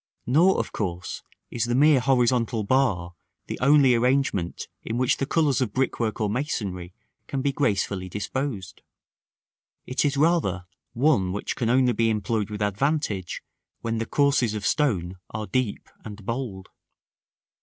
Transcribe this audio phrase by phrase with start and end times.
[0.25, 1.21] Nor, of course,
[1.51, 3.13] is the mere horizontal bar
[3.45, 6.91] the only arrangement in which the colors of brickwork or masonry
[7.27, 8.81] can be gracefully disposed.
[9.85, 13.43] It is rather one which can only be employed with advantage
[13.81, 16.69] when the courses of stone are deep and bold.